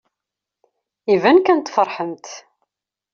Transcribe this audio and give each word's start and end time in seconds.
Iban 1.13 1.37
kan 1.45 1.59
tfeṛḥemt. 1.61 2.27